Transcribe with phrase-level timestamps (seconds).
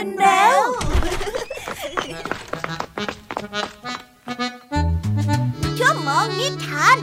[0.00, 0.60] กันแล้ว
[5.78, 6.96] ชั่วโมงนิทาน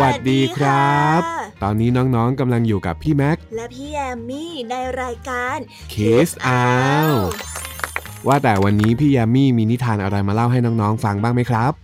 [0.00, 1.20] วัสดีครับ
[1.62, 5.58] ตอนนี้น้องๆกำลังอยู่กับพี่แม็ก และพี่แอมมี่ในรายการ
[5.90, 6.68] เคสอ้า
[7.10, 7.12] ว
[8.26, 11.83] ว่าแต่วันนี้พี่แยมมี่มีนิทานอะไรมาเล่าให้น้องๆฟังบ้างไหมครับม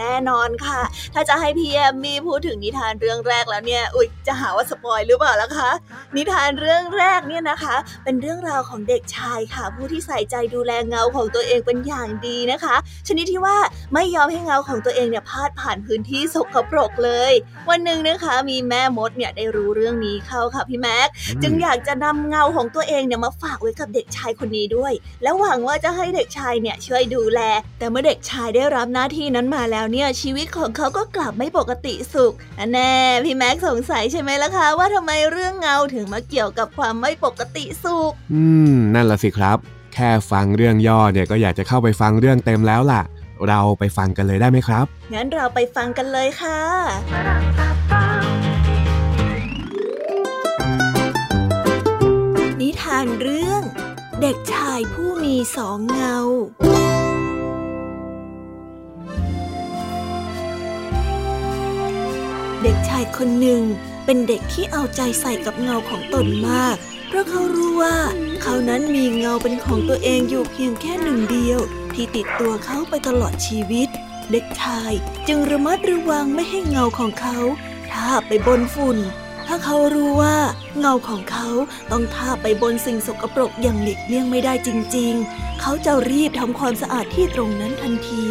[0.00, 0.09] ね。
[0.10, 0.80] น่นอนค่ะ
[1.14, 5.70] ถ้าจะให้พี่แอมมี่พูดถึงนิทานเรื่องแรกแล้วเนี่ย อุ๊ย จะหาว่าสปอยหรือเปล่าล่ะคะ
[6.16, 12.76] นิทานเรื่องแรกเนี่ยนะคะ เป็นเรื่องราวของเด็กชายค่ะ ผู้ที่ใส่ใจดูแลเงาของตัวเองเป็นอย่างดีนะคะ
[13.08, 13.56] ชนิดที่ว่า
[13.94, 17.32] ไม่ยอมให้เงาของตัวเองเนี่ยพาดผ่านพื้นที่สกปรกเลย
[17.68, 21.08] วันหนึ่งนะคะ มีแม่มดเนี่ยได้รู้เรื่องนี้เข้าค่ะพี่แม็ก
[21.42, 27.40] จึงอยากจะนำเงาของตัวเองเนี่ยมาฝากไว้กับเด็กชายคนนี้ด้วย แล้วหวังว่าจะให้เด็กชายเนี่ยช่วยดูแล
[27.78, 32.32] แต่เมื่อเด็กชายได้รับหน้าที่นั้นมาแล้วเนี่ยชีวิตของเขาก็กลับไม่ปกติสุข
[32.72, 32.92] แน่
[33.24, 38.42] พี่แม็กสงสัยใช่ไหมล่ะคะว่าทำไมเรื่องเงาถึงมาเกี่ยวกับความไม่ปกติสุข อื
[38.74, 39.58] ม นั่นละสิครับ
[39.94, 43.02] แค่ฟังเรื่องย่อเนี่ยก็อยากจะเข้าไปฟังเรื่องเต็มแล้วล่ะ
[43.48, 46.60] เราไปฟังกันเลยได้ไหมครับ งั้นเราไปฟังกันเลยค่ะ
[52.60, 53.62] นิทานเรื่อง
[54.20, 56.16] เด็กชายผู้มีสองเงา
[62.62, 63.62] เด็กชายคนหนึ่ง
[64.04, 66.76] เป็นเด็กที่เอาใจใส่กับเงาของตนมาก
[67.08, 67.96] เพราะเขารู้ว่า
[68.42, 71.60] เขานั้นมีเงาเป็นของตัวเองอยู่เพียงแค่หนึ่งเดียว
[71.94, 73.88] ที่ติดตัวเขาไปตลอดชีวิต
[74.32, 74.92] เด็กชาย
[75.28, 77.38] จึงระมัดระวังไม่ให้เงาของเขา
[77.90, 78.98] ทาไปบนฝุ่น
[79.46, 80.36] ถ้าเขารู้ว่า
[80.78, 81.48] เงาของเขา
[81.90, 88.26] ต้องทาไปบนสิ่งสกปรกอย่างหลีกเลี่ยงไม่ได้จริง ๆ เขาจะรีบทำความสะอาดที่ตรงนั้นทันที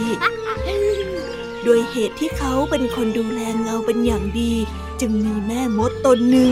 [1.67, 4.53] ด้วยเหตุที่เขาเป็นคนดูแลเงาเป็นอย่างดี
[5.01, 6.49] จึงมีแม่มดตนหนึ่ง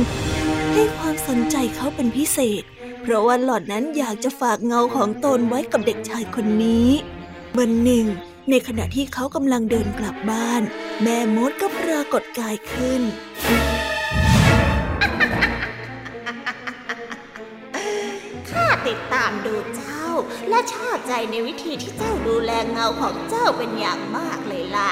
[0.74, 2.64] ให้ความสนใจเขาเป็นพิเศษ
[3.02, 6.90] เพราะว่าหล่อนนั้นอยากจะฝากเงาของตนไว้กับเด็กชายคนนี้
[7.58, 8.06] วันหนึ่ง
[8.50, 10.62] ในขณะที่เขากำลังเดินกลับบ้าน
[11.04, 13.02] แม่มดก็ปรากฏกายขึ้น
[18.50, 19.97] ข้าติดตามดูเจ้า
[20.50, 24.92] และชอบใจในวิธีที่เจ้าดูแลเงาของเจ้าเป็นอย่างมากเลยล่ะ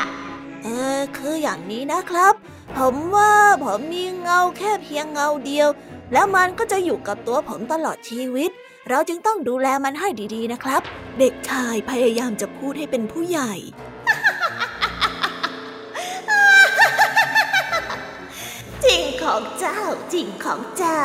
[0.63, 2.33] เออคืออย่างนี้นะครับ
[2.77, 5.69] ผมว่าผมมีเงาแค่เพียงเงาเดียว
[6.13, 8.51] แล้วมันก็จะอยู่กับตัวผมตลอดชีวิต
[8.89, 10.81] เราจึงต้องดูแลมันให้ดีๆนะครับ
[11.19, 13.53] เด็กชายพยายามจะพูดให้เป็นผู้ใหญ่
[18.85, 19.81] จริงของเจ้า
[20.13, 21.01] จริงของเจ้า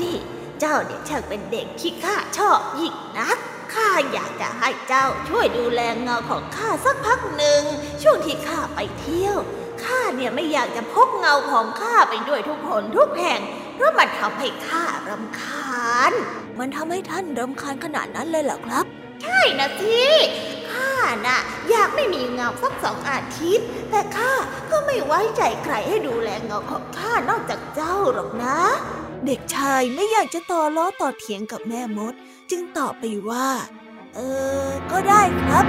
[0.00, 0.16] นี่
[0.60, 3.38] เจ้าเนี่ยช่างเป็นเด็กที่ข้าชอบยิ่งนัก
[3.74, 7.62] ข้าอยากจะให้เจ้าช่วยดูแลเงาของข้าสักพักหนึ่ง
[8.02, 9.38] ช่วงที่ข้าไปเที่ยว
[9.84, 13.40] ข้าเนี่ยไม่อยากจะพกเงาของข้าไปด้วยทุกคนทุกแห่ง
[13.74, 16.12] เพราะมันทำให้ข้ารำคาญ
[16.58, 18.84] มันทำให้ท่านรำคาญขนาดนั้นเลยเหรอครับ
[19.22, 20.00] ใช่นะสิ
[20.72, 20.92] ข้า
[21.26, 21.38] น่ะ
[21.70, 24.32] อยากไม่มีเงาสักสองอาทิตย์ แต่ข้า
[24.70, 28.58] ก็ไม่ไว้ใจใครให้ดูแลเงาของข้านอกจากเจ้าหรอกนะ
[29.26, 32.14] เด็กชายไม่อยากจะต่อล้อต่อเถียงกับแม่มด
[32.50, 33.48] จึงตอบไปว่า
[34.14, 34.20] เอ
[34.66, 35.64] อ ก็ได้ครับ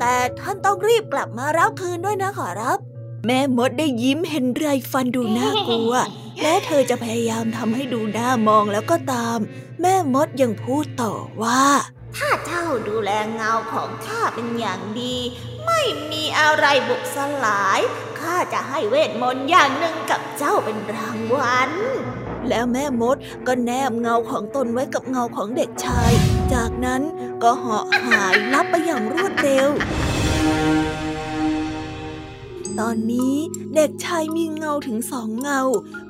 [0.00, 2.78] แต่ท่านต้องรีบกลับมารับคืนด้วยนะขอรับ
[3.26, 5.92] แม่มดได้ยิ้มเห็นไรฟันดูน่ากลัว
[6.42, 9.38] และเธอจะพยายามทำให้ดูน่ามองแล้วก็ตาม
[9.80, 11.12] แม่มดยังพูดต่อ
[11.42, 11.64] ว่า
[12.16, 15.16] ถ้าเจ้าดูแลเงาของข้าเป็นอย่างดี
[15.66, 15.80] ไม่
[16.12, 17.80] มีอะไรบุกสลาย
[18.20, 21.70] ข้าจะให้เวทมนต์อย่างหนึ่งกับเจ้าเป็นรางวัล
[22.48, 26.10] แล้วแม่มดก็แนบเงาของตนไว้กับเงาของเด็กชาย
[26.52, 27.02] จากนั้น
[27.42, 29.68] ก็เหาะหายลับไปอย่างรวดเร็ว
[32.78, 33.36] ตอนนี้
[33.74, 35.60] เด็กชายมีเงาถึงสองเงา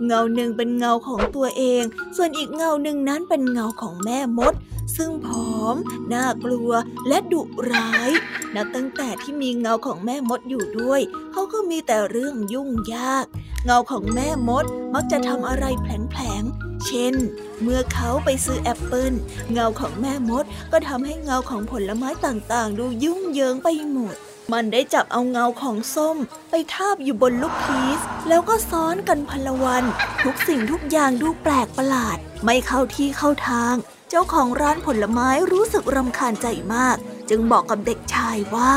[0.07, 1.83] เงาหนึ่งเป็นเงาของตัวเอง
[2.17, 4.55] ส่วนอีกเงาหนึ่งนั้นเป็นเงาของแม่มด
[4.97, 5.77] ซึ่งผอม
[6.13, 6.71] น่ากลัว
[7.09, 8.11] และดุร้าย
[8.55, 11.01] นับตั้งแต่ที่มีเงาของแม่มดอยู่ด้วย
[11.33, 13.27] เขาก็มีแต่เรื่องยุ่งยาก
[13.65, 14.65] เงาของแม่มด
[14.95, 17.15] มักจะทำอะไรแผลงๆ เช่น
[17.63, 19.13] เมื่อเขาไปซื้อแอปเปิล
[19.53, 24.15] เงาของแม่มดก็ทำให้เงาของผลไม้ต่างๆ ดูยุ่งเหยิงไปหมด
[24.53, 26.17] มันได้จับเอาเงาของส้ม
[26.51, 29.85] ไปทาบอยู่บนลูกพีชแล้วก็ซ้อนกันพลวัน
[30.25, 33.75] ทุกสิ่งทุกอย่างดูแปลกประหลาด ไม่เข้าที่เข้าทาง
[34.11, 36.97] เจ้าของร้านผลไม้รู้สึกรำคาญใจมาก
[37.31, 38.75] จึงบอกกับเด็กชายว่า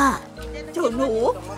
[0.72, 1.12] เจ้าหนู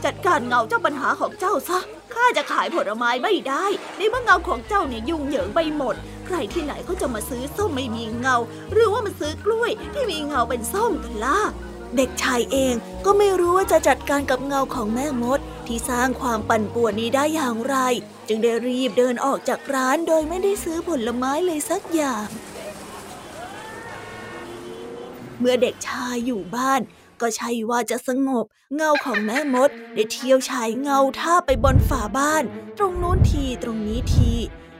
[0.06, 1.80] จัดการเงาเจ้าปัญหาของเจ้าซะ
[2.16, 3.66] ข้าจะขายผลไม้ไม่ได้
[3.98, 5.96] ในเมื่อเงาของเจ้าเนี่ยยุ่งเหยิงไปหมด
[6.26, 8.38] ใครที่ไหนเขาจะมาซื้อส้มไม่มีเงา
[8.72, 11.40] หรือว่ามาซื้อกล้วยที่มีเงาเป็นส้มกันล่ะ
[11.96, 12.74] เด็กชายเอง
[13.06, 17.76] ก็ไม่รู้ว่าจะจัดการกับเงาของแม่มด ที่สร้างความปั่นป่วนนี้ได้อย่างไร
[18.28, 22.28] จึงได้รีบเดินออกจากร้านโดยไม่ได้ซื้อผลไม้เลยสักอย่าง
[25.40, 26.82] เมื่อเด็กชายอยู่บ้าน
[27.22, 28.46] ก็ใช่ว่าจะสงบ
[28.76, 32.44] เงาของแม่มด ได้เที่ยวฉายเงาท่าไปบนฝาบ้าน
[32.78, 34.32] ตรงโน้นทีตรงนี้ที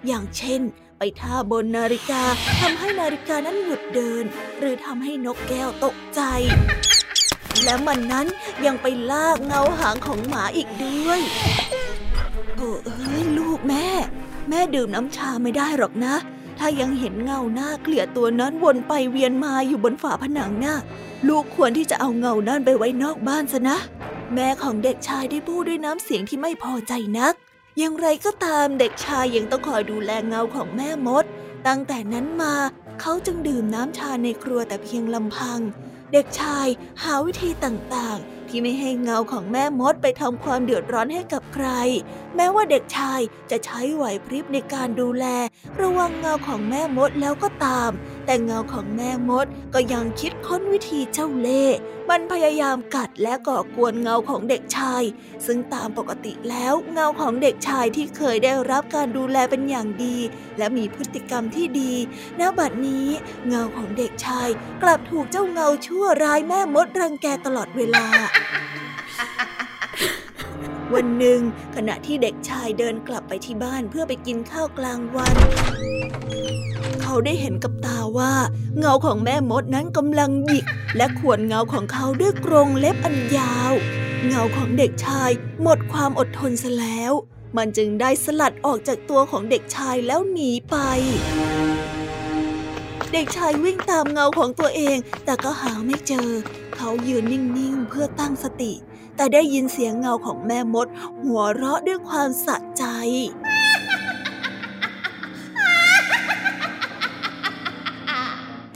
[0.08, 0.62] อย่างเช่น
[0.98, 2.24] ไปท่าบนนาฬิกา
[2.60, 4.24] ทำให้นาฬิกานั้นหยุดเดิน
[4.60, 6.22] หรือทำให้นกแก้วตกใจ
[7.64, 8.28] และมันนั้น
[8.66, 11.22] ยังไปลากเงาหางของหมาอีกด้วย
[12.56, 13.88] โอ้เอ้ยลูกแม่
[14.50, 16.16] แม่ดื่มน้ำชาไม่ได้หรอกนะ
[16.60, 20.76] ถ้ายังเห็นเงาหน้าเกลียดตัวนั้นวนไปเวียนมาอยู่บนฝาผนังนะ่ะ
[21.28, 23.78] ลูกควรที่จะเอาเงานั่นไปไว้นอกบ้านซะนะ
[24.34, 27.34] แม่ของเด็กชายได้พูดด้วยน้ำเสียงที่ไม่พอใจนัก
[27.78, 31.26] อย่างไรก็ตามเด็กชายยังต้องคอยดูแลเงาของแม่มด
[31.68, 32.56] ตั้งแต่นั้นมา
[33.02, 35.60] เขาจึงดื่มน้ำชาในครัวแต่เพียงลำพัง
[36.14, 36.68] เด็กชาย
[37.04, 41.68] หาวิธีต่างๆ ที่ไม่ให้เงาของแม่มดไปทำความเดือดร้อนให้กับใคร
[42.36, 43.20] แม้ว่าเด็กชาย
[43.52, 45.26] จะใช้ไหวพริบในการดูแล
[45.82, 47.92] ระวังเงาของแม่มดแล้วก็ตาม
[48.26, 51.78] แต่เงาของแม่มดก็ยังคิดค้นวิธีเจ้าเล่ห์
[52.10, 55.04] มันพยายามกัดและก่อกวนเงาของเด็กชาย
[55.46, 60.18] ซึ่งตามปกติแล้วเงาของเด็กชายที่เคยได้รับการดูแลเป็นอย่างดี
[60.58, 61.94] และมีพฤติกรรมที่ดี
[62.40, 63.08] ณบัดนี้
[63.48, 64.50] เงาของเด็กชาย
[64.84, 68.06] กลับถูกเจ้าเงาชั่วร้ายแม่มดรังแกตลอดเวลา
[70.94, 71.40] วันหนึ่ง
[71.76, 75.36] ขณะที่เด็กชายเดินกลับไปที่บ้านเพื่อไปกินข้าวกลางวัน
[77.02, 78.34] เขาได้เห็นกับตาว่า
[78.80, 80.66] เงาของแม่มดนั้นกำลังหยิก
[80.98, 83.72] และขวนเงาของเขาด้วยกรงเล็บอันยาว
[84.28, 85.30] เงาของเด็กชาย
[85.62, 87.12] หมดความอดทนซะแล้ว
[87.58, 90.76] มันจึงได้สลัดออกจากตัวของเด็กชายแล้วหนีไป
[93.14, 96.30] เด็กชายวิ่งตามเงาของตัวเอง แต่ก็หาไม่เจอ
[96.76, 98.74] เขายืนนิ่ง ๆ เพื่อตั้งสติ
[99.16, 100.88] แต่ได้ยินเสียงเงาของแม่มด
[101.24, 102.84] หัวเราะด้วยความสะใจ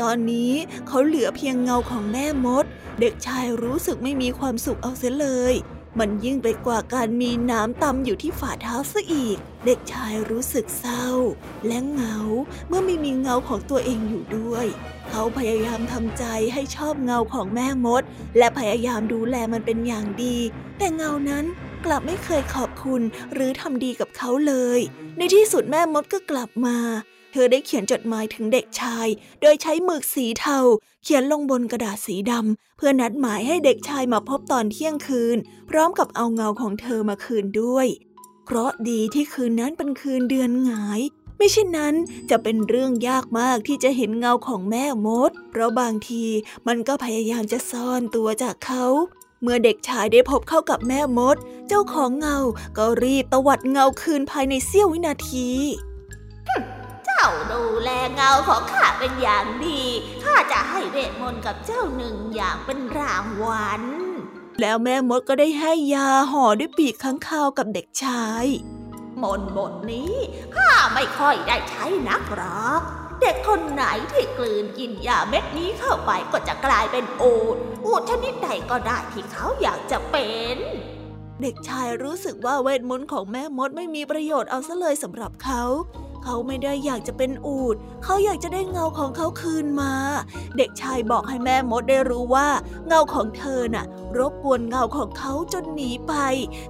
[0.01, 0.53] ตอนนี้
[0.87, 2.65] เขาเหลือเพียงเงาของแม่มด
[2.99, 5.55] เด็กชายรู้สึกไม่มีความสุขเอาเสียเลย
[5.99, 11.07] มันยิ่งไปกว่าการมีน้ำตำอยู่ที่ฝ่าเท้าซะอีก เด็กชายรู้สึกเศร้า
[11.67, 12.17] และเหงา
[12.67, 14.65] เมื่อไม่มีเงาของตัวเองอยู่ด้วย
[15.09, 18.03] เขาพยายามทำใจให้ชอบเงาของแม่มด
[18.37, 20.37] และพยายามดูแลมันเป็นอย่างดี
[20.77, 21.45] แต่เงานั้น
[21.85, 23.01] กลับไม่เคยขอบคุณ
[23.33, 24.79] หรือทำดีกับเขาเลย
[25.17, 26.77] ในที่สุดแม่มดก็กลับมา
[27.31, 29.07] เธอได้เขียนจดหมายถึงเด็กชาย
[29.41, 30.59] โดยใช้หมึกสีเทา
[31.03, 35.37] เขียนลงบนกระดาษสีดำเพื่อนัดหมายให้เด็กชายมาพบตอนเที่ยงคืน
[35.69, 37.87] พร้อมกับเอาเงาของเธอมาคืนด้วย
[38.45, 41.01] เพราะดีที่คืนนั้นเป็นคืนเดือนหงาย
[41.39, 41.95] ไม่เช่นนั้น
[42.29, 46.25] จะเป็นเรื่องยากมากที่จะเห็นเงาของแม่มด เพราะบางที
[46.67, 48.85] มันก็พยายามจะซ่อนตัวจากเขา
[49.41, 51.37] เมื่อเด็กชายได้พบเข้ากับแม่มด
[51.67, 52.37] เจ้าของเงา
[52.77, 55.49] ก็รีบตวัดเงาคืนภายในเสี้ยววินาที
[57.05, 59.81] เจ้าดูแลเงาของข้าเป็นอย่างดี
[60.23, 63.83] ข้าจะให้เวทมนต์กับเจ้าหนึ่งอย่างเป็นรางวัล
[64.61, 68.45] แล้วแม่มดก็ได้ให้ยาห่อด้วยปีกข้างคาวกับเด็กชาย
[69.23, 70.13] มนบทนี้
[70.55, 72.81] ข้าไม่ค่อยได้ใช้นักหรอก
[73.21, 80.57] เด็กคนไหนที่กลืนกินยาเม็ดนี้เข้าไปก็จะกลายเป็นอูดอูดชนิดใดก็ได้ที่เขาอยากจะเป็น
[81.41, 85.63] เด็กชายรู้สึกว่าเวทมนต์ของแม่มดไม่มีประโยชน์เอาซะเลยสำหรับเขา
[86.23, 89.93] เขาไม่ได้อยากจะเป็นอูด เขาอยากจะได้เงาของเขาคืนมา
[90.57, 92.47] เด็กชายบอกให้แม่มดได้รู้ว่า
[92.87, 93.85] เงาของเธอน่ะ
[94.17, 96.13] รบกวนเงาของเขาจนหนีไป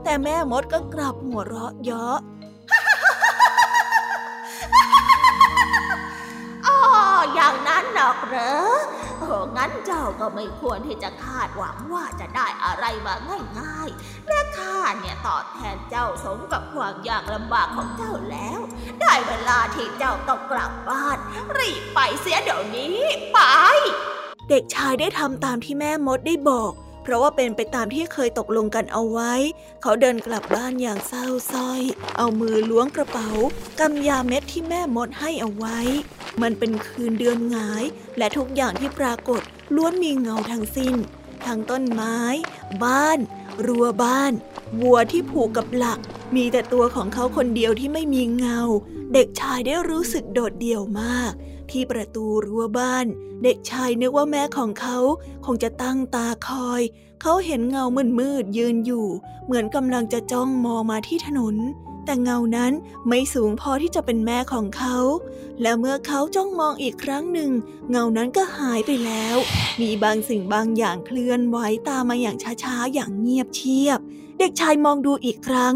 [0.04, 2.18] แต่แม่มดก็กลับหัวเราะเยาะ
[8.00, 8.54] หรอกเหรอ
[9.20, 9.28] โอ้
[9.58, 13.14] งั้นเจ้าก็ไม่ควรที่จะคาดหวังว่าจะได้อะไรมา
[13.60, 18.60] ง่ายๆ และข้าเนี่ยตอบแทนเจ้าสมกับความยากลำบากของเจ้าแล้ว
[19.02, 21.18] ได้เวลาที่เจ้าต้องกลับบ้าน
[21.58, 22.98] รีบไปเสียเดี๋ยวนี้
[23.34, 23.40] ไป
[24.50, 29.34] เด็กชายได้ทำตามที่แม่มดได้บอก เพราะว่าเป็นไปตามที่เคยตกลงกันเอาไว้
[29.82, 31.82] เขาเดินกลับบ้านอย่างเศร้าส้อย
[32.18, 33.30] เอามือล้วงกระเป๋า
[33.80, 35.80] กำยาเม็ดที่แม่มดให้เอาไว้
[36.42, 37.84] มันเป็นคืนเดือนหงาย
[38.18, 39.42] และทุกอย่างที่ปรากฏ
[39.76, 40.96] ล้วนมีเงาทั้งสิ้น
[41.46, 42.18] ทั้งต้นไม้
[42.84, 43.20] บ้าน
[43.66, 44.34] รั้วบ้าน
[44.82, 46.00] วัวที่ผูกกับหลัก
[46.36, 48.60] มีแต่ตัวของเขาคนเดียวที่ไม่มีเงา
[49.14, 51.32] เด็กชายได้รู้สึกโดดเดี่ยวมาก
[51.72, 53.06] ที่ประตูรั้วบ้าน
[53.44, 54.98] เด็กชายนึกว่าแม่ของเขา
[55.46, 56.82] คงจะตั้งตาคอย
[57.22, 59.08] เขาเห็นเงามืดมืดยืนอยู่
[59.46, 61.56] เหมือนกำลังจะจ้องมองมาที่ถนน
[62.06, 62.74] แต่เงานั้น
[63.08, 64.98] ไม่สูงพอที่จะเป็นแม่ของเขา
[65.62, 67.52] และเมื่อเขาจ้องมองอีกครั้งหนึ่ง
[67.90, 69.38] เงานั้นก็หายไปแล้ว
[69.82, 71.58] มีบางสิ่งบางอย่างเคลื่อนไหว
[71.90, 74.00] ตามมาอย่างช้าๆอย่างเงียบเชียบ
[74.40, 75.76] เด็กชายมองดูอีกครั้ง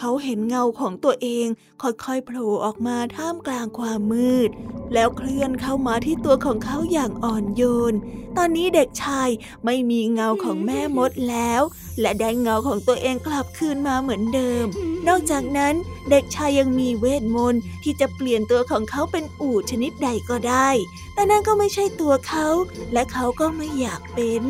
[0.00, 1.46] เขาเห็นเงาของตัวเอง
[1.82, 4.50] ค่อยๆโผล่ออกมาท่ามกลางความมืด
[4.94, 7.94] แล้วเคลื่อนเข้ามาที่ตัวของเขาอย่างอ่อนโยน
[8.36, 9.28] ตอนนี้เด็กชาย
[9.64, 11.62] ไม่มีเงาของแม่มดแล้ว
[12.00, 14.66] และได้เงาของตัวเองกลับคืนมาเหมือนเดิม
[15.08, 15.74] นอกจากนั้น
[16.10, 20.68] เด็กชายยังมีเวทมนต์ที่จะเปลี่ยนตัวของเขาเป็นอูฐชนิดใดก็ได้
[21.14, 22.46] แต่นั่นก็ไม่ใช่ตัวเขา
[22.92, 24.44] และเขาก็ไม่อยากเป็น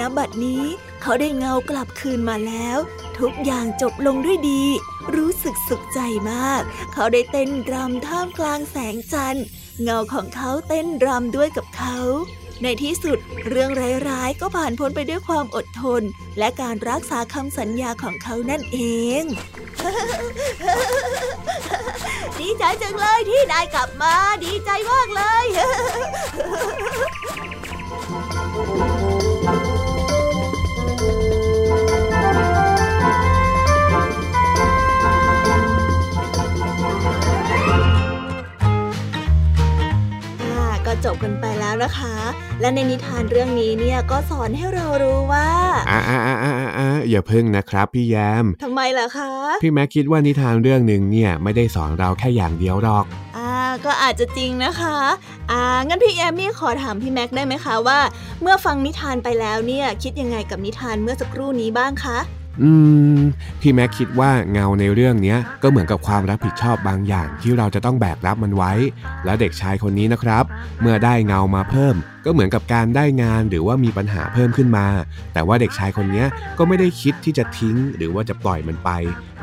[0.00, 0.64] ณบัดนี้
[1.02, 2.78] เขาได้เงากลับคืนมาแล้ว
[3.18, 4.64] ทุกอย่างจบลงด้วยดี
[5.14, 9.44] รู้สึกสุขใจมาก เขาได้เต้นรำท่ามกลางแสงจันทร์
[9.82, 11.98] เงาของเขาเต้นรำด้วยกับเขา
[12.62, 13.70] ในที่สุดเรื่อง
[14.08, 16.02] ร้ายๆ ก็ผ่านพ้นไปด้วยความอดทน
[16.38, 18.78] และการรักษาคำสัญญาของเขานั่นเอ
[19.20, 19.22] ง
[22.40, 25.46] ดีใจจังเลยที่นายกลับมาดีใจมากเลย
[41.04, 42.14] จบกันไปแล้วนะคะ
[42.60, 45.48] และในนิทานเรื่องนี้เนี่ยก็สอนให้เรารู้ว่า
[45.90, 49.30] อ่าอ่าอ่าอ่าอ่าอย่าพึ่งนะครับพี่แยมทำไมล่ะคะ
[49.62, 53.04] พี่แม็กคิดว่านิทานเรื่องหนึ่งเนี่ยไม่ได้สอนเราแค่อย่างเดียวหรอก
[53.36, 53.50] อ่า
[53.84, 54.96] ก็อาจจะจริงนะคะ
[55.50, 57.98] อ่างั้นพี่แอมมี่ขอถามพี่แม็กได้ไหมคะว่า
[58.42, 62.18] เมื่อฟังนิทานไปแล้วเนี่ยคิดยังไงกับนิทานเมื่อสักครู่นี้บ้างคะ
[62.62, 62.70] อื
[63.16, 63.18] ม
[63.60, 68.72] พี่แม็กคิดว่าเงาในเรื่องนี้ก็เหมือนกับความรับผิดชอบบางอย่างที่เราจะต้องแบกรับมันไว้
[69.24, 70.44] และเด็กชายคนนี้นะครับ
[70.80, 71.94] เมื่อได้เงามาเพิ่ม
[72.24, 74.86] ก็เหมือนกับการได้งานหรือว่ามีปัญหาเพิ่มขึ้นมา
[75.32, 76.24] แต่ว่าเด็กชายคนนี้
[76.58, 78.90] ก็ไม่ได้คิดที่จะทิ้ง หรือว่าจะปล่อยมันไป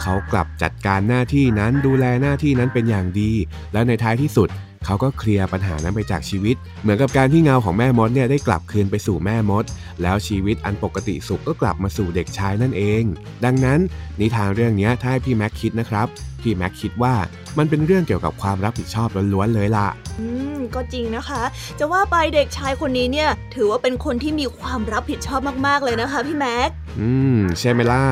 [0.02, 3.32] เขากลับจัดการหน้าที่นั้นดูแลหน้าที่นั้นเป็นอย่างดี
[3.74, 4.50] แล้วในท้ายที่สุด
[4.86, 9.66] เขาก็เคลียร์ปัญหานั้นไปจากชีวิต เหมือนกับการที่เงาของแม่มดเนี่ยได้กลับคืนไปสู่แม่มด
[10.02, 13.04] แล้วชีวิตอันปกติสุขก็กลับมาสู่เด็กชายนั่นเอง
[13.46, 13.80] ดังนั้น
[14.20, 16.08] นิทานเรื่องนี้ถ้าให้พี่แม็กคิดนะครับ
[16.42, 17.16] พี่แม็กคิดว่า
[17.58, 19.88] มันเป็นเรื่องเกี่ยวกับความรับผิดชอบล้วนๆเลยล่ะ
[20.20, 21.42] อืม ก็จริงนะคะ
[21.80, 26.70] จะว่าไปเด็กชายคนนี้เนี่ย ถือว่าเป็นคนที่มีความรับผิดชอบมากๆเลยนะคะ พี่แม็ก
[27.00, 28.04] อืม ใช่ไหมล่ะ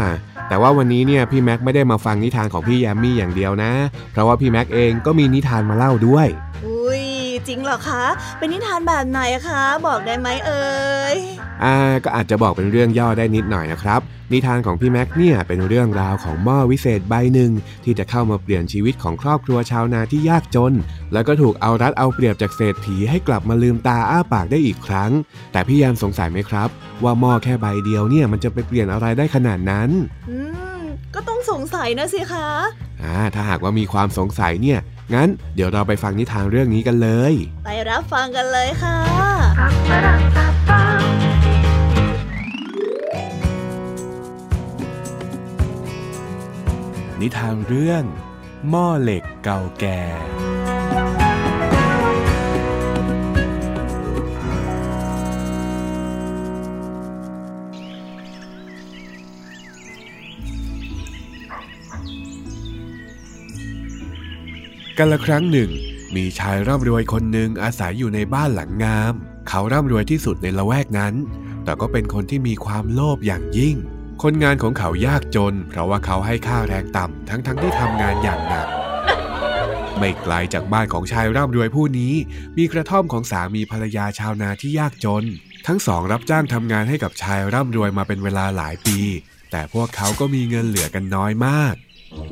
[0.50, 3.72] แต่ว่าวันนี้เนี่ยพี่แม็กไม่ได้มาฟังนิทานของพี่แยมมี่อย่างเดียวนะ
[4.12, 6.28] เพราะว่าพี่แม็กเองก็มีนิทานมาเล่าด้วย
[6.66, 7.04] อุ้ย
[7.48, 8.06] จริงเหรอคะ
[8.38, 10.70] เป็นนิทานแบบไหนคะ บอกได้ไหมเอ่
[11.16, 11.18] ย
[11.64, 14.02] อ่าก็อาจจะบอกเป็นเรื่องย่อได้นิดหน่อยนะครับ
[14.32, 17.52] นิทานของพี่แม็กเนี่ยเป็นเรื่องราวของหม้อวิเศษใบหนึ่ง
[17.84, 20.74] ที่จะเข้ามาเปลี่ยนชีวิตของครอบครัวชาวนาที่ยากจน
[21.14, 25.12] แล้วก็ถูกเอารัดเอาเปรียบจากเศรษฐีให้กลับมาลืมตาอ้าปากได้อีกครั้ง
[25.52, 26.70] แต่พี่แยมสงสัยไหมครับ
[27.04, 29.90] ว่าหม้อแค่ใบเดียวเนี่ยมันจะไปเปลี่ยนอะไรได้ขนาดนั้น
[30.30, 30.38] อื
[30.80, 30.82] ม
[31.16, 32.48] ก็ต้องสงสัยนะสิคะ
[33.02, 34.80] อ่าถ้าหากว่ามีความสงสัยเนี่ย
[35.14, 37.34] งั้นเดี๋ยวเราไปฟังนิทานเรื่องนี้กันเลย
[37.66, 38.98] ไปรับฟังกันเลยค่ะ
[47.22, 48.04] นิทานเรื่อง
[48.70, 50.02] หม้อเหล็กเก่าแก่
[64.98, 65.70] กันละครั้งหนึ่ง
[66.16, 69.14] มีชายร่ำรวยคนหนึ่งอาศัยอยู่ในบ้านหลังงาม
[69.48, 71.14] เขาร่ำรวยที่สุดในละแวกนั้น
[71.64, 73.78] แต่ก็เป็นคนที่มีความโลภอย่างยิ่ง
[74.24, 78.68] คนงานของเขายากจน เพราะว่าเขาให้ค่าแรงต่ำทั้งๆทที่ทำงานอย่างหนัก
[79.98, 82.14] ไม่ไกลจากบ้านของชายร่ำรวยผู้นี้
[82.58, 85.24] มีกระท่อมของสามีภรรยาชาวนาที่ยากจน
[85.68, 89.00] ทั้งสองรับจ้างทำงานให้กับชายร่ำรวยมาเป็นเวลาหลายปี
[89.52, 91.74] แต่พวกเขาก็มีเงินเหลือกันน้อยมาก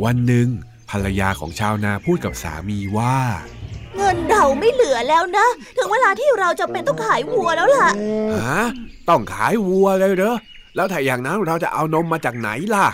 [0.03, 0.48] วันหนึ่ง
[0.89, 3.17] ภรรยาของชาวนาพูดกับสามีว่า
[3.98, 7.89] เงินเราไม่เหลือแล้วนะ ถึงเวลาที่เราจะเป็นต้องขายวัวแล้วล่ะ
[8.38, 8.63] ฮะ
[9.10, 10.38] ต้องขายวัวเลยเหรอ
[10.78, 12.88] แล้วถ้าอย่างนั้นเราจะเอานมมาจากไหนล่ะ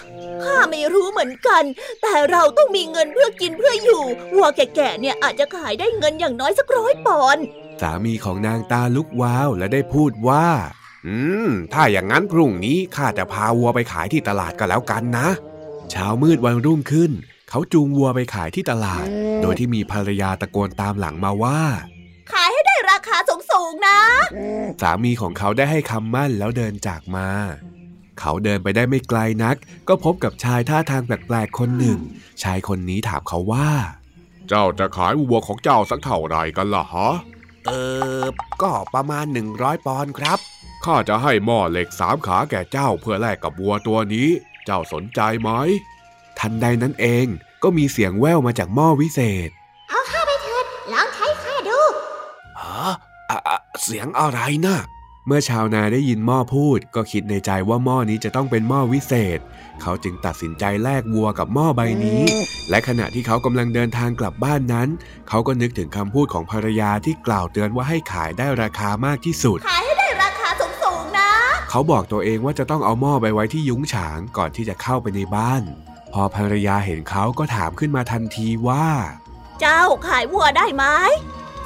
[0.43, 1.63] ข้าไม่รู้เหมือนกัน
[2.01, 4.03] แต่เราต้องมีเงินเพื่อกินเพื่ออยู่
[4.35, 7.45] วัวแก่ๆเนี่ยอาจจะขายได้เงินอย่างน้อยสักร้อยปอนด์
[7.81, 10.47] สามีของนางตาลุกวาวและได้พูดว่า
[11.07, 15.27] อืม ถ้าอย่างนั้นพรุ่งนี้ข้าจะพาวัวไปขายที่ตลาดก็แล้วกันนะ
[15.91, 17.11] เช้ามืดวันรุ่งขึ้น
[17.49, 19.05] เขาจูงวัวไปขายที่ตลาด
[19.41, 21.59] โดยที่มีภรรยาตะโกนตามหลังมาว่า
[22.33, 22.62] ขายให้ได้รา
[23.07, 23.17] คา
[23.51, 23.99] สูงๆนะ
[24.81, 27.29] สามีของเขาได้ให้คำมั่นแล้วเดินจากมา
[28.19, 29.55] เขาเดินไปได้ไม่ไกลนัก
[29.87, 31.99] ก็พบกับชายท่าทางแปลกๆคนหนึ่ง
[32.43, 33.69] ชายคนนี้ถามเขาว่า
[34.49, 37.09] เจ้าจะขายวัวของเจ้าสักเท่าไหร่กันล่ะฮะ
[37.67, 37.71] เอ
[38.21, 38.23] อ
[38.61, 40.39] ก็ประมาณ100ปอนด์ครับ
[40.85, 44.29] ข้าจะให้หม้อเหล็กสามขาแก่เจ้าเพื่อแลกกับวัวตัวนี้
[44.65, 45.49] เจ้าสนใจไหม
[46.39, 47.25] ทันใดนั้นเอง
[47.63, 49.49] ก็มีเสียงแว่วมาจากหม้อวิเศษ
[49.89, 51.27] เอาข้าไปเถิดลองใช้
[53.83, 54.77] เสียงอะไรนะ
[55.27, 59.39] เมื่อชาวนาได้ยินหม้อพูด ก็คิดในใจว่าหม้อนี้จะต้องเป็นหม้อวิเศษ
[59.81, 62.23] เขาจึงตัดสินใจแลกวัวกับหม้อใบนี้
[62.69, 64.89] และขณะที่เขากำลังเดินทางกลับบ้านนั้น
[65.29, 70.49] เขาก็นึกถึงคำพูดของภรรยาที่กล่าวเตือนว่าให้ขายได้ราคามากที่สุด ขายให้ได้ราคา
[70.83, 71.29] สูงๆนะ
[71.69, 75.63] เขาบอกตัวเองว่าจะต้องเอาหม้อไปไว้ที่ยุ้งฉางก่อนที่จะเข้าไปในบ้าน
[76.13, 78.87] พอภรรยาเห็นเขาก็ถามขึ้นมาทันทีว่า
[79.59, 80.85] เจ้าขายวัวได้ไหม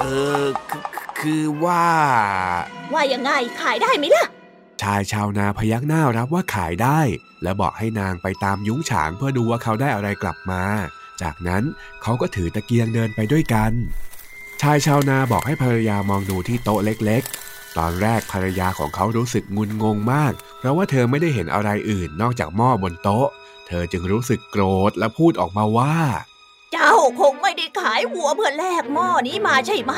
[0.00, 0.04] เอ
[0.42, 0.84] อคือ
[1.20, 1.86] คือว่า
[2.92, 4.26] ว่ายังไงขายได้ไหมล่ะ
[4.82, 7.00] ชายชาวนาพยักหน้ารับว่าขายได้
[7.42, 10.62] และบอกให้นางไปตามยุ้งฉางเพื่อดูว่าเขาได้อะไรกลับมา
[11.22, 11.62] จากนั้น
[12.02, 13.72] เขาก็ถือตะเกียงเดินไปด้วยกัน
[14.62, 23.28] ชายชาวนาบอกให้ภรรยามองดูที่โต๊ะเล็กๆ ตอนแรกภรรยาของเขารู้สึกงุนงงมาก เพราะว่าเธอไม่ได้เห็นอะไรอื่นนอกจากหม้อบนโต๊ะ
[23.66, 25.94] เธอจึงรู้สึกโกรธและพูดออกมาว่า
[26.72, 27.37] เจ้าคงไม่ได้
[27.82, 29.94] ขายวัวเพื่อแลกหม้อนี้มาใช่ไหม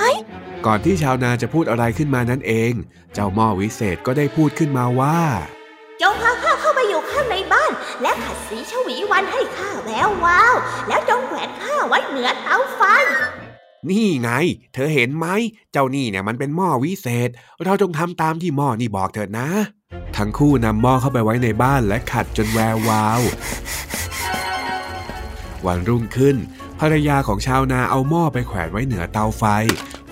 [0.66, 2.72] ก่อนที่ชาวนาจะพูดอะไรขึ้นมานั่นเอง
[3.14, 5.18] เจ้าหม้อวิเศษก็ได้พูดขึ้นมาว่า
[6.02, 7.72] จงพาข้าเข้าไปอยู่ข้างในบ้าน
[8.02, 10.54] และขัดสีชวีวันให้ข้าแวววาว
[10.88, 12.82] แล้วจงแขวนข้าไว้เหนือเตาไฟ
[13.90, 14.30] นี่ไง
[14.74, 15.26] เธอเห็นไหม
[15.72, 17.28] เจ้านี่เนี่ยมันเป็นหม้อวิเศษ
[17.64, 19.48] เราจงทำตามที่หม้อนี่บอกเถิดนะ
[20.16, 23.20] ทั้งคู่นำหม้อเข้าไปไว้ในบ้านและขัดจนแวววาว
[25.66, 26.36] วันรุ่งขึ้น
[26.80, 29.44] ภรรยาของชาวนาเอาหม้อไปแขวนไว้เหนือเตาไฟ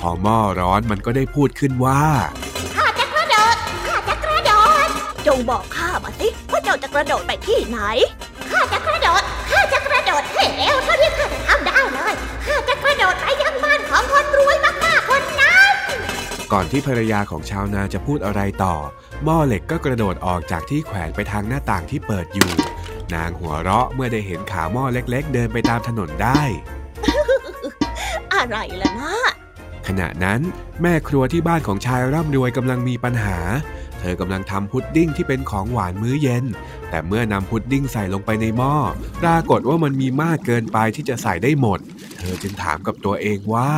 [0.01, 2.03] พอหม้อร้อนมันก็ได้พูดขึ้นว่า
[2.77, 3.57] ข้าจะกระโดด
[3.87, 4.53] ข้าจะกระโด
[4.87, 4.89] ด
[5.27, 7.79] จงบอกข้ามาสิว่าเจ้าจะกระโดดไปที่ไหน
[8.51, 12.15] ข้าจะกระโดดข้าจะกระโดดให้เร็วเท่าที่ข้าจะทำได้เลย
[12.47, 15.75] ข้าจะกระโดดไปยังบ้านของคนรวยมากๆคนนั้น
[16.53, 18.75] ก่อนที่ภรรยาของชาวนาจะพูดอะไรต่อ
[19.25, 22.51] หม้อเหล็กก็กระโดดออกจากที่แขวนไปทางหน้าต่างที่เปิดอยู่
[23.15, 26.43] นางหัวเราะเมื่อได้เห็นขาหม้อเล็กๆ เดินไปตามถนนได้
[28.35, 29.15] อะไรล่ะนะ
[29.87, 30.41] ขณะนั้น
[30.83, 33.39] แม่ครัวที่บ้านของชายร่ำรวยกำลังมีปัญหา
[34.01, 36.45] เธอกำลังทำพุดดิ้งที่เป็นของหวานมื้อเย็น
[36.91, 38.75] แต่เมื่อนำพุดดิ้งใส่ลงไปในหม้อ
[39.23, 41.79] ปรากฏว่ามันมีมากเกินไปที่จะใส่ได้หมด
[42.19, 43.73] เธอจึงถามกับตัวเองว่า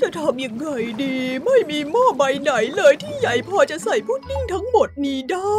[0.00, 0.68] จะทำยังไง
[1.02, 5.38] ดี ไม่มีหม้อใบไหนเลยที่ใหญ่พอจะใส่พุดดิ้งทั้งหมดนี้ได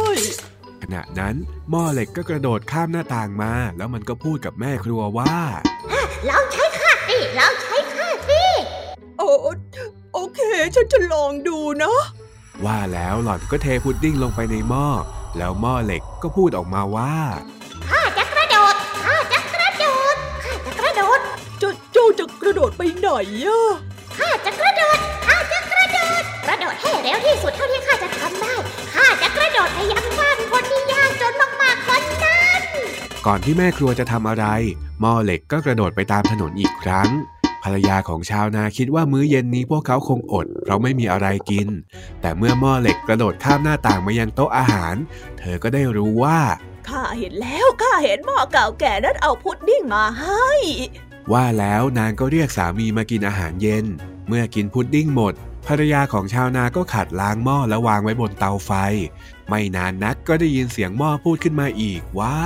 [0.51, 0.51] ข
[0.94, 1.34] ณะนั้น
[1.70, 5.34] หม้อเหล็กก็กระโดดข้ามหน้าต่างมา แล้วมันก็พูดกับแม่ครัวว่า
[6.28, 8.42] ลองใช้ข้าสิลองใช้ข้าสิ
[9.18, 9.28] โอ้
[10.14, 10.40] โอเค
[10.74, 12.00] ฉันจะลองดูนะ
[12.64, 14.86] ว่าแล้วหล่อนก็เทพุดดิ้งลงไปในหม้อ
[15.38, 17.14] แล้วหม้อเหล็กก็พูดออกมาว่า
[17.88, 18.74] ข้าจะกระโดด
[19.04, 21.20] ข้าจะกระโดดข้าจะกระโดด
[21.58, 23.08] เจ้าเจ้าจะกระโดดไปไหน
[23.44, 23.72] อะ
[24.18, 28.54] ข้าจะกระโดดข้าจะกระโดด กระโดดให้เร็วที่สุดเท่าที่ข้าจะทำได้
[28.94, 32.60] ข้าจะกระโดดไปยังบ้าน คนที่ยากจนมากๆคนนั้น
[33.26, 34.46] ก่อนที่แม่ครัวจะทำอะไร
[35.00, 37.10] หม้อเหล็กก็กระโดดไปตามถนนอีกครั้ง
[37.62, 41.68] ภรรยาของชาวนาคิดว่ามื้อเย็นนี้พวกเขาคงอด เพราะไม่มีอะไรกิน
[42.20, 44.94] แต่เมื่อหม้อเหล็กกระโดดข้ามหน้าต่างมายังโต๊ะอาหาร
[45.38, 46.38] เธอก็ได้รู้ว่า
[46.88, 50.48] ข้าเห็นแล้วข้าเห็นหม้อเก่าแก่นั้นเอาพุดดิ้งมาให้
[51.32, 53.84] ว่าแล้วนางก็เรียกสามีมากินอาหารเย็น
[54.28, 55.34] เมื่อกินพุดดิ้งหมด
[55.66, 58.70] ภรรยาของชาวนาก็ขัดล้างหม้อแล้ววางไว้บนเตาไฟ
[59.54, 62.38] ไม่นานนักก็ได้ยินเสียงหม้อพูดขึ้นมาอีกว่า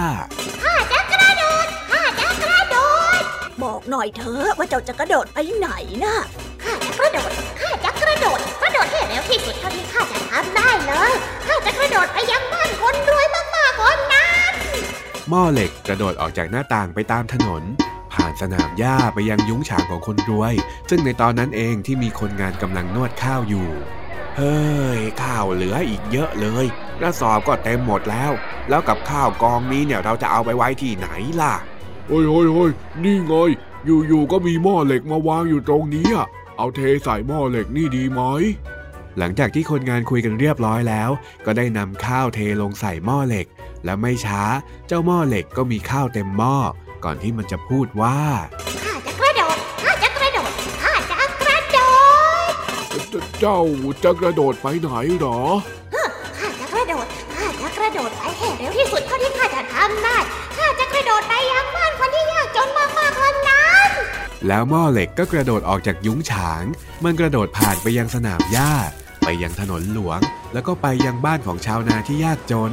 [0.62, 2.76] ข้าจะกระโดดข้าจะกระโด
[3.20, 3.22] ด
[3.62, 5.68] บอกหน่อยเถอะว่าเจ้าจะกระโดดไปไหน
[6.04, 6.16] นะ
[6.62, 11.12] ข้าจะกระโดดข้าจะกระโดดกระโดดให้เร็วที่สุดเท่าที่ข้าจะทำได้เลย
[11.46, 14.52] ข้าจะกระโดดไปยังบ้านคนรวยมากๆคนนั้น
[15.28, 17.62] หม้อเหล็กกระโดดออกจากหน้าต่างไปตามถนน
[18.12, 20.54] ผ่านสนามหญ้าไปยังยุ้งฉางของคนรวย
[20.90, 23.70] ซึ่งในตอนนั้นเองที่มีคนงานกำลังนวดข้าวอยู่
[24.36, 24.60] เฮ้
[24.98, 26.66] ยข้าวเหลืออีกเยอะเลย
[27.00, 28.32] กระสอบก็เต็มหมดแล้ว
[28.68, 31.08] แล้วกับข้าวกองนี้เนี่ยเราจะเอาไปไว้ที่ไหน
[31.40, 31.54] ล่ะ
[32.08, 32.70] เฮ้ยเฮ้ยเฮ้ย
[33.04, 33.34] นี่ไง
[33.86, 38.22] อยู่ๆก็มีหม้อเหล็กมาวางอยู่ตรงนี้อะเอาเทใส่หม้อเหล็กนี่ดีไหม
[39.18, 41.10] หลังจากที่คนงานคุยกันเรียบร้อยแล้ว
[41.44, 43.46] ก็ได้นำข้าวเทลงใส่หม้อเหล็ก
[43.84, 44.42] และไม่ช้า
[44.86, 46.56] เจ้าหม้อเหล็กก็มีข้าวเต็มหม้อ
[47.04, 48.18] ก่อนที่มันจะพูดว่า
[53.40, 53.60] เจ้า
[54.04, 55.40] จะกระโดดไปไหนหรอ
[56.38, 60.16] ข้าจะกระโดด ข้าจะกระโดดไปให้เร็วที่สุดเท่าที่ข้าจะทำได้
[60.56, 63.88] ข้าจะกระโดดไปยังบ้านคนที่ยากจนมากๆคนนั้น
[64.46, 66.64] แล้วหม้อเหล็กก็กระโดดออกจากยุ้งฉาง
[67.04, 68.72] มันกระโดดผ่านไปยังสนามหญ้า
[69.24, 70.20] ไปยังถนนหลวง
[70.52, 72.72] แล้วก็ไปยังบ้านของชาวนาที่ยากจน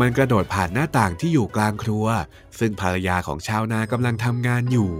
[0.00, 2.06] มันกระโดดผ่านหน้าต่างที่อยู่กลางครัว
[2.58, 4.92] ซึ่งภรรยาของชาวนากำลังทำงานอยู่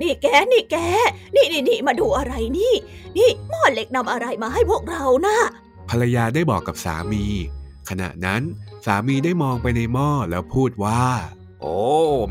[0.00, 0.76] นี่แก นี่แก
[1.34, 2.74] นี่นี่นี่มาดูอะไรนี่
[3.16, 5.38] นี่หม้อเหล็กนำอะไรมาให้พวกเรานะ
[5.88, 7.24] ภรรยาได้บอกกับสามี
[7.88, 8.42] ขณะนั้น
[8.86, 11.04] สามีได้มองไปในหม้อแล้วพูดว่า
[11.60, 11.78] โอ้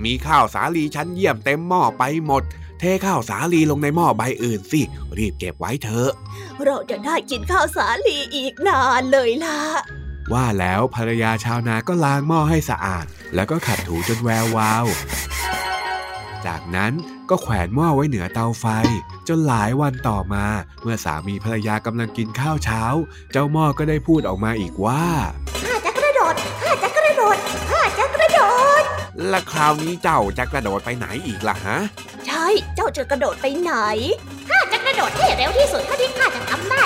[0.05, 2.43] มีข้าวสาลีชั้นเยี่ยมเต็มหม้อไปหมด
[2.79, 4.81] เทข้าวสาลีลงในหม้อใบอื่นสิ
[5.17, 6.11] รีบเก็บไว้เถอะ
[6.63, 9.59] เราจะได้กินข้าวสาลีอีกนานเลยล่ะ
[10.33, 14.85] ว่าแล้วภรรยาชาวนาก็ล้างหม้อให้สะอาด แล้วก็ขัดถูจนแวววาว
[16.45, 16.93] จากนั้น
[17.29, 18.65] ก็แขวนหม้อไว้เหนือเตาไฟ
[19.27, 20.45] จนหลายวันต่อมา
[20.81, 22.83] เมื่อสามีภรรยากำลังกินข้าวเช้า
[23.31, 25.03] เจ้าหม้อก็ได้พูดออกมาอีกว่า
[25.63, 27.37] ข้าจะกระโดดข้าจะกระโดด
[27.69, 28.41] ข้าจะกระโด
[28.81, 28.83] ด
[29.29, 31.77] และคราวนี้เจ้าจะกระโดดไปไหนอีกล่ะฮะ
[32.27, 33.73] ใช่ เจ้าจะกระโดดไปไหน
[34.49, 36.83] ข้าจะกระโดดให้เร็วที่สุดเท่าที่ข้าจะทำได้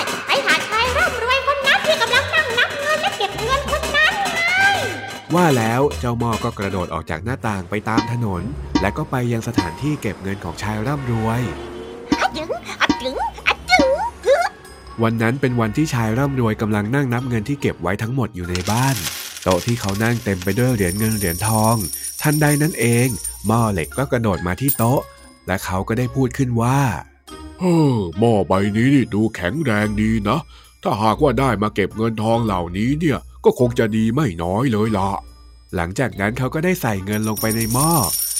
[5.34, 8.42] ว่าแล้วเจ้าหม้อก็กระโดดออกจากหน้าต่างไปตามถนน
[8.80, 11.40] และก็ไปยังสถานที่เก็บเงินของชายร่ำรวย
[12.20, 12.48] อะจึง
[12.80, 13.14] อะจึง
[13.46, 13.88] อะจึง
[15.02, 18.96] วันนั้นเป็นวันที่ชายร่ำรวยกำลังนั่งนับเงินที่เก็บไว้ทั้งหมดอยู่ในบ้าน
[19.42, 21.76] โต๊ะที่เขานั่งเต็มไปด้วยเหรียญเงินเหรียญทอง
[22.22, 23.08] ทันใดนั้นเอง
[23.46, 25.00] หม้อเหล็กก็กระโดดมาที่โต๊ะ
[25.46, 26.78] และเขาก็ได้พูดขึ้นว่า
[27.58, 30.40] เฮ้อหม้อใบนี้นี่ดูแข็งแรงดีนะ
[30.82, 35.10] ถ้าหากว่าได้มาเก็บเงินทองเหล่านี้เนี่ย ก็คงจะดีไม่น้อยเลยล่ะ
[35.76, 37.92] หลังจากนั้นเขาก็ได้ใส่เงินลงไปในหม้อ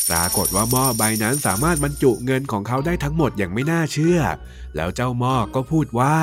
[0.09, 4.19] ปรากฏว่าหม้อใบนั้นสามารถบรรจุเงินของเขาได้ทั้งหมดอย่างไม่น่าเชื่อ
[4.77, 6.17] แล้วเจ้าหม้อก็พูดว่า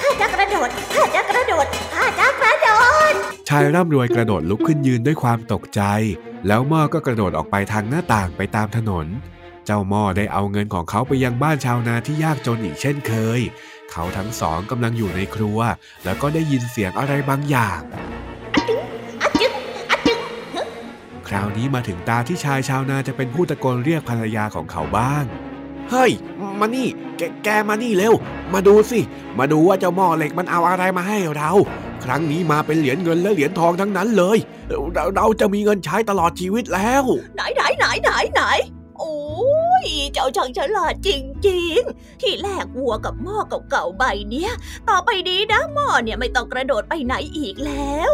[0.00, 2.68] ข้าจะกระโดดข้าจะกระโดดข้าจะกระโด
[3.12, 3.14] ด
[3.48, 5.82] ชายร่ำรวยกระโดดลุกขึ้นยืนด้วยความตกใจ
[6.46, 9.06] แล้วหม้อก็กระโดดออกไปทางหน้าต่างไปตามถนน
[9.66, 13.40] เจ้าหม้อได้เอาเงินของเขาไปยังบ้านชาวนาที่ยากจนอีกเช่นเคย
[13.92, 15.58] เขาทั้งสองกำลังอยู่ในครัว
[16.04, 18.02] แล้วก็ได้ยินเสียงอะไรบางอย่างอะ
[18.68, 18.74] จึ
[19.50, 19.52] ง
[19.90, 20.18] อะจึง
[21.28, 25.24] คราวนี้มาถึงตาที่ชายชาวนาจะเป็นผู้ตะโกนเรียกภรรยาของเขาบ้าง
[25.90, 26.12] เฮ้ย
[26.60, 28.14] มานี่ แกแกมานี่เร็ว
[28.52, 29.00] มาดูสิ
[29.38, 31.50] มาดูว่าเจ้าหม้อเหล็กมันเอาอะไรมาให้เรา
[32.04, 34.38] ครั้งนี้มาเป็นเหรียญเงินและเหรียญทองทั้งนั้นเลย
[34.94, 37.04] เราเราจะมีเงินใช้ตลอดชีวิตแล้ว
[37.36, 38.42] ไหนไหนไหนไหนไหน
[38.98, 39.16] โอ้
[39.84, 41.10] ยเจ้าช่างฉลาดจ
[41.48, 43.38] ริงๆ ที่แลกวัวกับหม้อ
[43.70, 44.52] เก่าๆใบเนี้ย
[44.88, 48.12] ต่อไปนี้นะหม้อเนี่ยไม่ต้องกระโดดไปไหนอีกแล้ว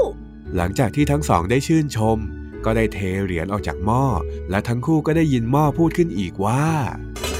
[0.56, 2.18] หลังจากที่ทั้งสองได้ชื่นชม
[2.64, 4.04] ก็ได้เทเหรียญออกจากหม้อ
[4.50, 6.64] และทั้งคู่ก็ได้ยินหม้อพูดขึ้นอีกว่า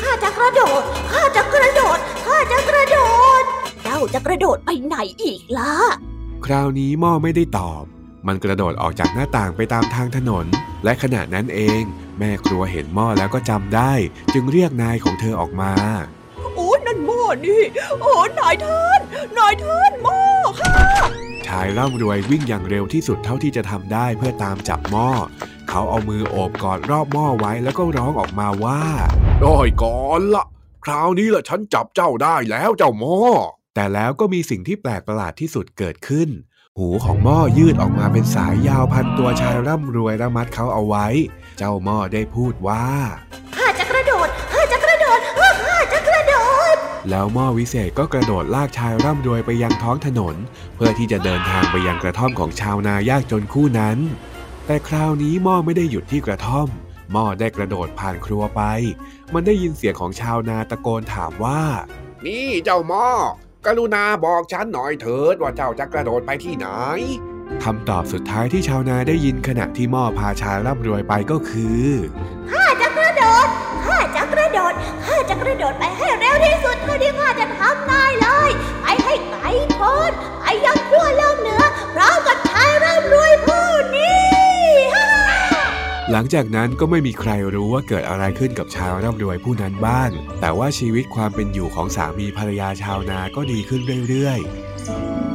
[0.01, 2.99] ข้าจะกระโดดข้าจะกระโดดข้าจะกระโด
[3.41, 3.43] ด
[3.83, 5.75] เจ้าจะกระโดดไปไหนอีกล่ะ
[6.47, 7.85] คราวนี้หม้อไม่ได้ตอบ
[8.27, 10.47] มันกระโดดออกจากหน้าต่างไปตามทางถนน
[10.85, 11.83] และขณะนั้นเอง
[12.19, 13.93] แม่ครัวเห็นหม้อแล้วก็จำได้
[14.35, 15.73] จึงเรียกนายของเธอออกมา
[16.55, 17.63] โอ้นั่นหม้อนี่
[18.01, 19.01] โอ้นายท่าน
[19.39, 20.21] นายท่านหม้อ
[20.61, 20.79] ค่ะ
[21.47, 25.09] ชายร่ำรวยวิ่งอย่างเร็วที่สุดเท่าที่จะทำได้เพื่อตามจับหม้อ
[25.69, 28.83] เขาเอามือโอบกอดรอบหม้อไว้แล้วก็ร้องออกมาว่า
[29.41, 30.45] ได้ก่อนละ
[30.85, 33.19] คราวนี้ละฉันจับเจ้าได้แล้วเจ้าหม้อ
[33.75, 36.29] แต่แล้วก็มีสิ่งที่แปลกประหลาดที่สุดเกิดขึ้น
[36.79, 41.07] หูของหม้อยืดออกมาเป็นสายยาวพันตัวชายร่ำรวยและมัดเขาเอาไว้
[41.59, 42.85] เจ้าหม้อได้พูดว่า
[43.57, 45.21] ข้าจะกระโดดข้าจะกระโดด
[45.65, 46.35] ข้าจะกระโด
[46.75, 46.77] ด
[47.11, 50.37] แล้วหม้อวิเศษก็กระโดดลากชายร่ำรวยไปยังท้องถนน
[50.77, 53.99] เพื่อที่จะเดินทางไปยังกระท่อมของชาวนายากจนคู่นั้น
[54.67, 56.69] แต่คราวนี้หม้อไม่ได้หยุดที่กระท่อม
[57.13, 58.63] หม้อได้กระโดดผ่านครัวไป
[59.33, 61.63] มันได้ยินเสียงของชาวนาตะโกนถามว่า
[62.27, 63.09] นี่เจ้าหม้อ
[63.67, 66.69] กรุณาบอกฉันหน่อยเถิดว่าเจ้าจะกระโดดไปที่ไหน
[67.65, 71.87] คำตอบสุดท้ายที่ชาวนาได้ยินขณะที่หม้อพาชายร่ำรวยไปก็คือ
[72.51, 73.49] ข้าจะกระโดด
[73.87, 74.73] ข้าจะกระโดด
[75.07, 78.51] ข้าจะกระโดดไปให้เร็วที่สุดเท่าที่ข้าจะทำได้เลย
[78.83, 81.63] ไปให้ไกลโพ้นไปยังขั้วโลกเหนือ
[81.95, 84.23] พร้อมกับชายร่ำรวยผู้นี้
[84.95, 85.07] ฮ่า
[86.13, 95.28] หลังจากนั้นก็ไม่มีใครรู้ว่าเกิดอะไรขึ้นกับชาวร่ำรวยผู้นั้นบ้าง แต่ว่าชีวิตความเป็นอยู่ของสามีภรรยาชาวนาก็ดีขึ้นเรื่อยๆ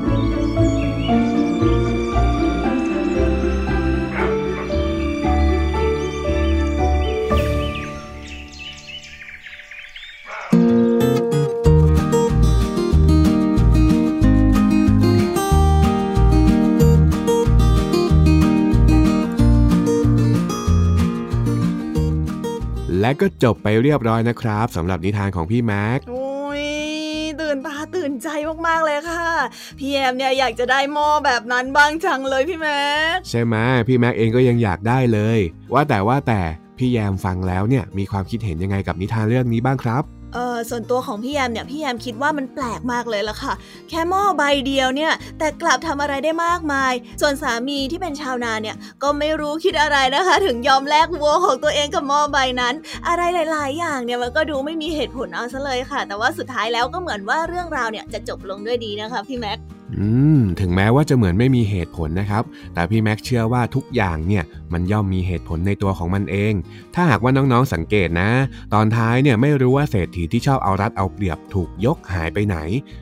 [23.21, 26.63] ก็จบไปเรียบร้อยนะครับสำหรับนิทานของพี่แม็กโอ้ย
[27.41, 28.27] ตื่นตาตื่นใจ
[28.67, 29.29] มากๆเลยค่ะ
[29.79, 33.55] พี่แอมเนี่ยอยากจะได้หม้อแบบนั้นบ้างจังเลยพี่แม็กใช่ไหม
[33.87, 35.39] พี่แม็กเองก็ยังอยากได้เลย
[35.73, 36.41] ว่าแต่ว่าแต่
[36.77, 40.22] พี่แยมฟังแล้วเนี่ยมีความคิดเห็นยังไงกับนิทานเรื่องนี้บ้างครับเออ
[40.69, 43.53] ส่วนตัวของพี่แอมเนี่ยพี่แอมคิดว่ามันแปลกมากเลยล่ะค่ะ
[43.89, 52.75] แค่หม้อใบเดียวเนี่ยแต่กลับทำอะไรได้มากมาย ส่วนสามีที่เป็นชาวนาเนี่ยก็ไม่รู้คิดอะไรนะคะ ถึงยอมแลกวัวของตัวเองกับหม้อใบนั้น
[53.07, 53.21] อะไร
[53.51, 59.59] หลาย ๆ อย่างเนี่ยมันก็ดูไม่มีเหตุผลเอาซะเลยค่ะ แต่ว่าสุดท้ายแล้วก็เหมือนว่าเรื่องราวเนี่ยจะจบลงด้วยดีนะคะพี่แม็ก
[59.99, 60.07] อื
[60.39, 66.53] มถึงแม้ว่าจะเหมือนไม่มีเหตุผลนะครับ แต่พี่แม็กเชื่อว่าทุกอย่างเนี่ยมันย่อมมีเหตุผลในตัวของมันเอง
[66.95, 68.29] ถ้าหากว่าน้องๆสังเกตนะ
[68.73, 72.57] ตอนท้ายเนี่ยไม่รู้ว่าเศรษฐีที่ชอบเอารัดเอาเปรียบถูกยกหายไปไหน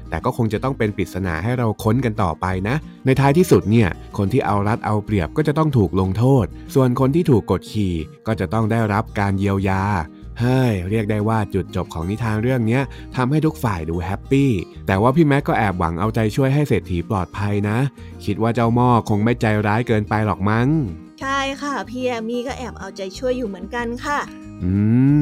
[0.09, 2.75] แต่ก็คงจะต้องเป็นปริศนาให้เราค้นกันต่อไปนะ
[3.05, 7.93] ในท้ายที่สุดเนี่ยคนที่เอารัดเอาเปรียบก็จะต้องถูกลงโทษ ส่วนคนที่ถูกกดขี่
[8.27, 9.83] ก็จะต้องได้รับการเยียวยา
[10.39, 12.79] เฮ้ยเรียกได้ว่าจุดจบของนิทานเรื่องนี้
[13.15, 14.51] ทำให้ทุกฝ่ายดูแฮปปี้
[14.87, 17.77] แต่ว่าพี่แม็กก็แอบหวังเอาใจช่วยให้เศรษฐีปลอดภัยนะ
[18.25, 20.67] คิดว่าเจ้าหม้อคงไม่ใจร้ายเกินไปหรอกมั้ง
[21.21, 24.19] ใช่ค่ะ พี่แอมมี่ก็แอบเอาใจช่วยอยู่เหมือนกันค่ะ
[24.63, 24.71] อื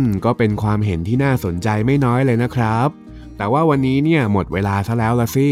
[0.04, 2.90] ม ก็เป็นความเห็นที่น่าสนใจไม่น้อยเลยนะครับ
[3.38, 5.50] แต่ว่าวันนี้เนี่ยหมดเวลาซะแล้วละสิ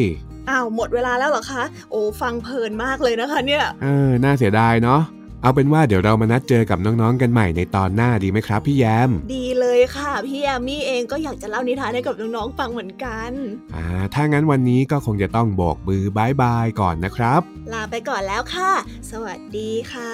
[0.50, 5.02] อ้าวหมดเวลาแล้วเหรอคะ โอ้ฟังเพลินมากเลยนะคะเนี่ย เออ น่าเสียดายเนาะ
[5.42, 13.32] เอาเป็นว่าเดี๋ยวเรามานัดเจอกับน้องๆกันใหม่ในตอนหน้าดีไหมครับ พี่แยม ดีเลยค่ะ พี่แอมมี่เองก็อยากจะเล่านิทานให้กับน้องๆฟังเหมือนกัน
[13.76, 17.42] อ่าถ้างั้นวันนี้ก็คงจะต้องโบกมือบายบายก่อนนะครับ
[17.74, 18.72] ลาไปก่อนแล้วค่ะ
[19.12, 20.14] สวัสดีค่ะ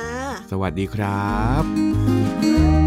[0.51, 2.82] สวัสดีครับ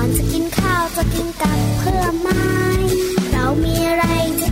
[0.00, 2.48] ก่อนจะกินข้าวจะกินกับเพื่อไม้
[3.32, 4.04] เรามีอะไร
[4.40, 4.47] จะ